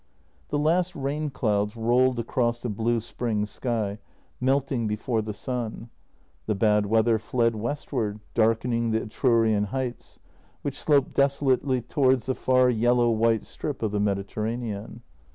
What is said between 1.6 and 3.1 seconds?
rolled across the blue